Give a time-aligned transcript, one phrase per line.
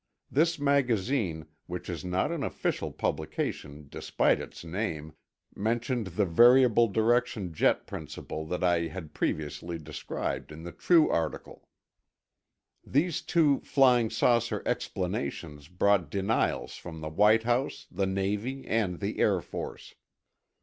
[0.31, 5.13] This magazine, which is not an official publication despite its name,
[5.55, 11.69] mentioned the variable direction jet principle that I had previously described in the True article.
[12.83, 19.19] These two flying saucer "explanations" brought denials from the White House, the Navy, and the
[19.19, 19.93] Air Force.